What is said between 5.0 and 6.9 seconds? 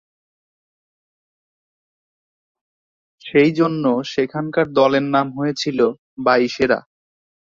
নাম হয়েছিল 'বাইশেরা'।